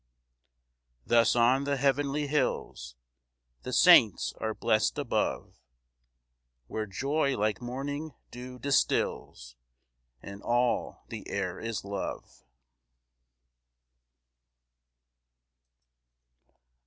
4 1.01 1.01
Thus 1.09 1.35
on 1.35 1.63
the 1.65 1.77
heavenly 1.77 2.25
hills 2.25 2.95
The 3.61 3.71
saints 3.71 4.33
are 4.41 4.55
blest 4.55 4.97
above, 4.97 5.59
Where 6.65 6.87
joy 6.87 7.37
like 7.37 7.61
morning 7.61 8.15
dew 8.31 8.57
distils, 8.57 9.57
And 10.19 10.41
all 10.41 11.03
the 11.09 11.29
air 11.29 11.59
is 11.59 11.85
love. 11.85 12.41